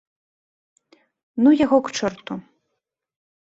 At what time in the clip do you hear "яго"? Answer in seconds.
1.65-1.77